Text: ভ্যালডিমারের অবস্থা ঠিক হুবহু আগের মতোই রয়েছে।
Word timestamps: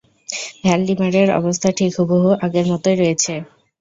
ভ্যালডিমারের 0.63 1.29
অবস্থা 1.39 1.69
ঠিক 1.77 1.91
হুবহু 1.97 2.29
আগের 2.45 2.65
মতোই 2.71 2.95
রয়েছে। 2.97 3.33